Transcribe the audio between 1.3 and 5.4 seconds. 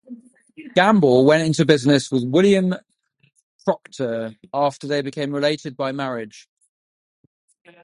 into business with Wiliam Procter after they became